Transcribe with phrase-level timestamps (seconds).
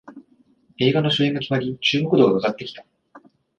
[0.79, 2.83] 映画の主演が決まり注目度が上がってきた